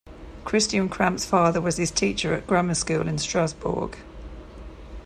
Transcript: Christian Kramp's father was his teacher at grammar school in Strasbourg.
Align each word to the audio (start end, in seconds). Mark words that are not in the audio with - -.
Christian 0.45 0.89
Kramp's 0.89 1.27
father 1.27 1.61
was 1.61 1.77
his 1.77 1.91
teacher 1.91 2.33
at 2.33 2.47
grammar 2.47 2.73
school 2.73 3.07
in 3.07 3.19
Strasbourg. 3.19 3.97